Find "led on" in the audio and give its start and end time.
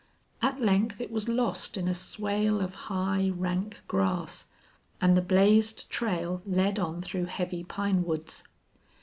6.43-7.03